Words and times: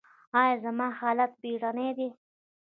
ایا 0.39 0.55
زما 0.65 0.87
حالت 0.99 1.31
بیړنی 1.41 1.89
دی؟ 1.97 2.09